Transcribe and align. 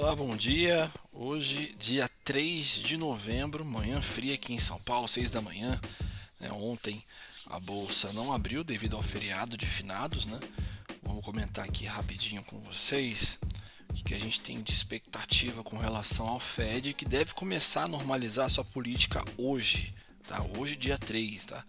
Olá, 0.00 0.14
bom 0.14 0.36
dia. 0.36 0.88
Hoje, 1.12 1.74
dia 1.76 2.08
3 2.22 2.78
de 2.78 2.96
novembro, 2.96 3.64
manhã 3.64 4.00
fria 4.00 4.34
aqui 4.34 4.52
em 4.52 4.58
São 4.58 4.78
Paulo, 4.82 5.08
6 5.08 5.28
da 5.28 5.42
manhã. 5.42 5.76
É, 6.40 6.52
ontem 6.52 7.02
a 7.46 7.58
bolsa 7.58 8.12
não 8.12 8.32
abriu 8.32 8.62
devido 8.62 8.94
ao 8.94 9.02
feriado 9.02 9.56
de 9.56 9.66
finados, 9.66 10.24
né? 10.24 10.38
Vamos 11.02 11.24
comentar 11.24 11.64
aqui 11.64 11.84
rapidinho 11.84 12.44
com 12.44 12.60
vocês 12.60 13.40
o 13.90 14.04
que 14.04 14.14
a 14.14 14.20
gente 14.20 14.40
tem 14.40 14.62
de 14.62 14.72
expectativa 14.72 15.64
com 15.64 15.76
relação 15.76 16.28
ao 16.28 16.38
Fed, 16.38 16.94
que 16.94 17.04
deve 17.04 17.34
começar 17.34 17.82
a 17.82 17.88
normalizar 17.88 18.48
sua 18.48 18.64
política 18.64 19.24
hoje, 19.36 19.92
tá? 20.28 20.46
Hoje, 20.56 20.76
dia 20.76 20.96
3, 20.96 21.44
tá? 21.44 21.64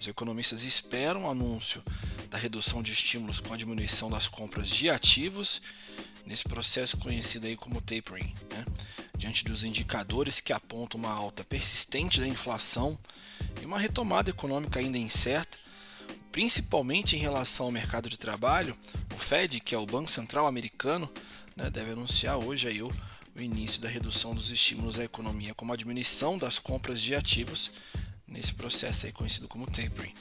Os 0.00 0.08
economistas 0.08 0.64
esperam 0.64 1.24
o 1.24 1.30
anúncio 1.30 1.84
da 2.30 2.38
redução 2.38 2.82
de 2.82 2.92
estímulos 2.92 3.40
com 3.40 3.52
a 3.52 3.58
diminuição 3.58 4.08
das 4.08 4.26
compras 4.26 4.68
de 4.68 4.88
ativos 4.88 5.60
nesse 6.26 6.44
processo 6.44 6.96
conhecido 6.96 7.46
aí 7.46 7.56
como 7.56 7.80
tapering, 7.80 8.34
né? 8.50 8.64
diante 9.16 9.44
dos 9.44 9.64
indicadores 9.64 10.40
que 10.40 10.52
apontam 10.52 10.98
uma 10.98 11.12
alta 11.12 11.44
persistente 11.44 12.20
da 12.20 12.26
inflação 12.26 12.98
e 13.60 13.64
uma 13.64 13.78
retomada 13.78 14.30
econômica 14.30 14.80
ainda 14.80 14.98
incerta, 14.98 15.56
principalmente 16.32 17.16
em 17.16 17.20
relação 17.20 17.66
ao 17.66 17.72
mercado 17.72 18.08
de 18.08 18.18
trabalho, 18.18 18.76
o 19.14 19.18
Fed, 19.18 19.60
que 19.60 19.74
é 19.74 19.78
o 19.78 19.86
Banco 19.86 20.10
Central 20.10 20.46
americano, 20.46 21.10
né, 21.54 21.70
deve 21.70 21.92
anunciar 21.92 22.36
hoje 22.36 22.66
aí 22.66 22.82
o, 22.82 22.92
o 23.36 23.40
início 23.40 23.80
da 23.80 23.88
redução 23.88 24.34
dos 24.34 24.50
estímulos 24.50 24.98
à 24.98 25.04
economia, 25.04 25.54
como 25.54 25.72
a 25.72 25.76
diminuição 25.76 26.36
das 26.36 26.58
compras 26.58 27.00
de 27.00 27.14
ativos 27.14 27.70
nesse 28.26 28.54
processo 28.54 29.06
aí 29.06 29.12
conhecido 29.12 29.48
como 29.48 29.66
tapering. 29.66 30.14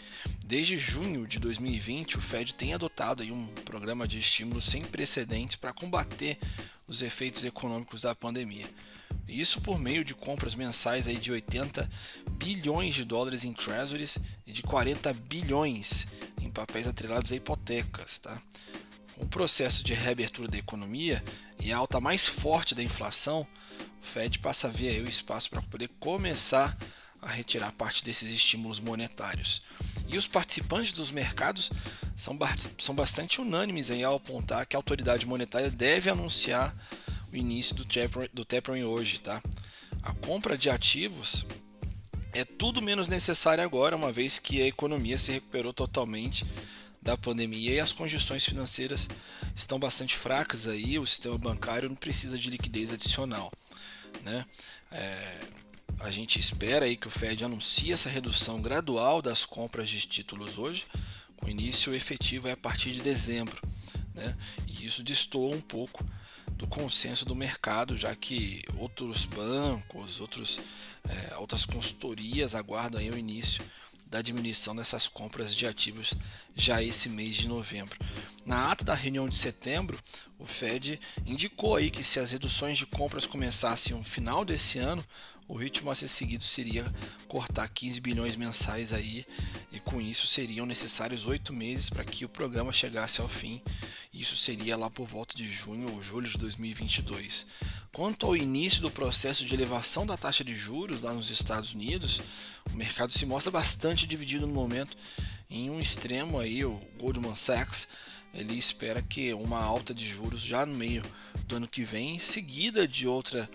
Desde 0.46 0.78
junho 0.78 1.26
de 1.26 1.40
2020, 1.40 2.18
o 2.18 2.22
Fed 2.22 2.54
tem 2.54 2.74
adotado 2.74 3.24
aí 3.24 3.32
um 3.32 3.48
programa 3.66 4.08
de 4.08 4.20
estímulos 4.20 4.66
sem 4.66 4.84
precedentes 4.84 5.56
para 5.56 5.73
combater 5.73 6.38
os 6.88 7.02
efeitos 7.02 7.44
econômicos 7.45 8.02
da 8.02 8.14
pandemia. 8.14 8.70
Isso 9.28 9.62
por 9.62 9.80
meio 9.80 10.04
de 10.04 10.14
compras 10.14 10.54
mensais 10.54 11.08
aí 11.08 11.16
de 11.16 11.32
80 11.32 11.90
bilhões 12.32 12.94
de 12.94 13.06
dólares 13.06 13.45
em 13.45 13.54
treasuries 13.54 14.17
e 14.45 14.52
de 14.52 14.62
40 14.64 15.14
bilhões 15.14 16.08
em 16.42 16.52
papéis 16.52 16.88
atrelados 16.88 17.32
a 17.32 17.36
hipotecas. 17.36 18.17
Tá? 18.17 18.38
Com 19.16 19.26
o 19.26 19.30
processo 19.30 19.84
de 19.84 19.94
reabertura 19.94 20.48
da 20.48 20.58
economia 20.58 21.23
e 21.60 21.72
a 21.72 21.78
alta 21.78 22.02
mais 22.02 22.28
forte 22.28 22.76
da 22.76 22.84
inflação, 22.84 23.48
o 24.02 24.06
Fed 24.06 24.40
passa 24.40 24.67
a 24.67 24.72
ver 24.72 25.02
o 25.02 25.08
espaço 25.08 25.50
para 25.50 25.62
poder 25.62 25.88
começar 26.00 26.78
a 26.78 26.78
retirar 27.32 27.72
parte 27.72 28.04
desses 28.04 28.30
estímulos 28.30 28.80
monetários. 28.80 29.62
E 30.08 30.18
os 30.18 30.28
participantes 30.28 30.94
dos 30.94 31.12
mercados 31.12 31.72
são, 32.16 32.38
são 32.78 32.94
bastante 32.94 33.40
unânimes 33.40 33.90
em 33.90 34.04
apontar 34.04 34.66
que 34.66 34.76
a 34.76 34.80
autoridade 34.80 35.26
monetária 35.26 35.70
deve 35.70 36.10
anunciar 36.10 36.76
o 37.32 37.36
início 37.36 37.76
do 37.76 37.86
tapering, 37.86 38.30
do 38.34 38.46
tapering 38.46 38.84
hoje. 38.84 39.20
Tá? 39.20 39.42
A 40.02 40.14
compra 40.14 40.58
de 40.58 40.70
ativos 40.70 41.46
é 42.34 42.44
tudo 42.44 42.82
menos 42.82 43.08
necessária 43.08 43.64
agora, 43.64 43.96
uma 43.96 44.12
vez 44.12 44.40
que 44.40 44.62
a 44.62 44.68
economia 44.68 45.18
se 45.18 45.32
recuperou 45.32 45.72
totalmente 45.72 46.46
da 47.02 47.18
pandemia 47.18 47.76
e 47.76 47.80
as 47.80 47.92
condições 47.92 48.46
financeiras 48.46 49.10
estão 49.56 49.78
bastante 49.78 50.16
fracas 50.16 50.68
aí, 50.68 50.98
o 50.98 51.06
sistema 51.06 51.38
bancário 51.38 51.90
não 51.90 51.96
precisa 51.96 52.38
de 52.38 52.50
liquidez 52.50 52.92
adicional. 52.92 53.52
Né? 54.24 54.46
É, 54.92 55.40
a 55.99 56.09
gente 56.09 56.39
espera 56.39 56.86
aí 56.86 56.95
que 56.95 57.08
o 57.08 57.11
Fed 57.11 57.44
anuncie 57.44 57.91
essa 57.91 58.09
redução 58.09 58.61
gradual 58.61 59.22
das 59.22 59.45
compras 59.45 59.89
de 59.89 60.02
títulos 60.02 60.58
hoje, 60.58 60.86
com 61.38 61.49
início 61.49 61.94
efetivo 61.94 62.49
a 62.49 62.58
partir 62.58 62.91
de 62.91 63.02
dezembro. 63.02 63.61
Né? 64.14 64.36
E 64.67 64.86
isso 64.86 65.03
destoa 65.03 65.55
um 65.55 65.61
pouco 65.61 66.05
do 66.52 66.67
consenso 66.67 67.25
do 67.25 67.36
mercado, 67.36 67.97
já 67.97 68.16
que 68.16 68.61
outros 68.77 69.26
bancos, 69.26 70.20
outros, 70.20 70.59
é, 71.08 71.36
outras 71.37 71.65
consultorias 71.65 72.55
aguardam 72.55 73.02
o 73.02 73.17
início 73.17 73.64
da 74.08 74.21
diminuição 74.21 74.76
dessas 74.76 75.08
compras 75.08 75.53
de 75.53 75.65
ativos 75.65 76.14
já 76.55 76.83
esse 76.83 77.09
mês 77.09 77.36
de 77.36 77.48
novembro. 77.48 77.98
Na 78.45 78.71
ata 78.71 78.83
da 78.83 78.93
reunião 78.93 79.30
de 79.30 79.37
setembro, 79.37 79.98
o 80.37 80.45
Fed 80.45 80.99
indicou 81.26 81.77
aí 81.77 81.89
que 81.89 82.04
se 82.04 82.20
as 82.20 82.31
reduções 82.31 82.77
de 82.77 82.86
compras 82.86 83.26
começassem 83.26 83.95
no 83.95 84.04
final 84.04 84.43
desse 84.43 84.80
ano, 84.80 85.04
o 85.48 85.55
ritmo 85.55 85.92
a 85.92 85.95
ser 85.95 86.08
seguido 86.08 86.43
seria 86.43 86.86
cortar 87.27 87.67
15 87.67 88.02
bilhões 88.02 88.36
mensais 88.36 88.92
aí, 88.92 89.26
e 89.71 89.80
com 89.80 90.02
isso 90.02 90.27
seriam 90.27 90.65
necessários 90.65 91.26
oito 91.26 91.53
meses 91.53 91.89
para 91.89 92.03
que 92.03 92.26
o 92.26 92.30
programa 92.30 92.71
chegasse 92.73 93.21
ao 93.21 93.30
fim. 93.30 93.61
Isso 94.14 94.36
seria 94.36 94.77
lá 94.77 94.89
por 94.89 95.08
volta 95.08 95.36
de 95.36 95.48
junho 95.49 95.93
ou 95.93 96.02
julho 96.02 96.30
de 96.30 96.37
2022. 96.37 97.45
Quanto 97.92 98.26
ao 98.26 98.36
início 98.36 98.82
do 98.82 98.92
processo 98.92 99.45
de 99.45 99.53
elevação 99.53 100.05
da 100.05 100.17
taxa 100.17 100.43
de 100.43 100.55
juros 100.55 101.02
lá 101.02 101.14
nos 101.14 101.30
Estados 101.30 101.73
Unidos, 101.73 102.21
o 102.71 102.76
mercado 102.76 103.14
se 103.14 103.26
mostra 103.26 103.52
bastante 103.52 104.08
dividido 104.08 104.48
no 104.48 104.53
momento. 104.53 104.98
Em 105.49 105.70
um 105.70 105.80
extremo 105.80 106.39
aí, 106.39 106.65
o 106.65 106.82
Goldman 106.98 107.36
Sachs 107.36 107.87
ele 108.33 108.58
espera 108.58 109.02
que 109.02 109.33
uma 109.33 109.61
alta 109.61 109.94
de 109.94 110.08
juros 110.08 110.42
já 110.42 110.66
no 110.66 110.73
meio 110.73 111.04
do 111.48 111.58
ano 111.58 111.67
que 111.67 111.83
vem, 111.83 112.17
seguida 112.17 112.88
de 112.88 113.08
outra 113.08 113.49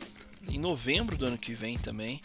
em 0.49 0.59
novembro 0.59 1.16
do 1.16 1.27
ano 1.27 1.39
que 1.39 1.55
vem 1.55 1.77
também. 1.77 2.21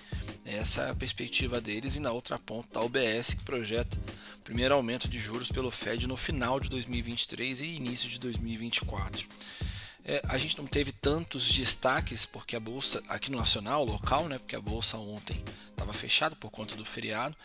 Essa 0.46 0.84
é 0.84 0.90
a 0.92 0.96
perspectiva 0.96 1.60
deles. 1.60 1.96
E 1.96 2.00
na 2.00 2.12
outra 2.12 2.40
ponta 2.40 2.80
o 2.80 2.90
BS, 2.90 3.34
que 3.34 3.44
projeta 3.44 3.98
o 4.38 4.42
primeiro 4.42 4.74
aumento 4.74 5.08
de 5.08 5.20
juros 5.20 5.52
pelo 5.52 5.72
Fed 5.72 6.08
no 6.08 6.18
final 6.18 6.60
de 6.60 6.70
2023 6.70 7.62
e 7.62 7.66
início 7.76 8.10
de 8.10 8.20
2024. 8.20 9.28
É, 10.06 10.22
a 10.28 10.38
gente 10.38 10.58
não 10.58 10.66
teve 10.66 10.92
tantos 10.92 11.50
destaques 11.50 12.26
porque 12.26 12.56
a 12.56 12.60
bolsa 12.60 13.02
aqui 13.08 13.32
no 13.32 13.38
nacional, 13.38 13.86
local, 13.86 14.28
né? 14.28 14.38
Porque 14.38 14.56
a 14.56 14.62
bolsa 14.62 14.98
ontem 14.98 15.42
estava 15.70 15.94
fechada 15.94 16.36
por 16.36 16.52
conta 16.52 16.76
do 16.76 16.84
feriado. 16.84 17.36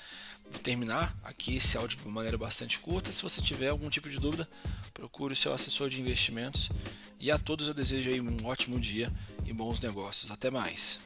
Vou 0.50 0.60
terminar 0.60 1.14
aqui 1.22 1.56
esse 1.56 1.76
áudio 1.76 1.98
de 1.98 2.04
uma 2.04 2.14
maneira 2.14 2.38
bastante 2.38 2.78
curta. 2.78 3.12
Se 3.12 3.22
você 3.22 3.41
tiver 3.41 3.69
algum 3.69 3.88
tipo 3.88 4.08
de 4.08 4.19
dúvida, 4.19 4.48
procure 4.92 5.34
o 5.34 5.36
seu 5.36 5.52
assessor 5.52 5.88
de 5.88 6.00
investimentos. 6.00 6.70
E 7.20 7.30
a 7.30 7.38
todos 7.38 7.69
eu 7.69 7.74
desejo 7.74 8.10
aí 8.10 8.20
um 8.20 8.46
ótimo 8.46 8.80
dia 8.80 9.12
e 9.44 9.52
bons 9.52 9.78
negócios. 9.80 10.30
Até 10.30 10.50
mais. 10.50 11.00